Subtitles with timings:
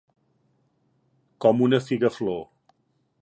[1.45, 2.43] Com una figaflor.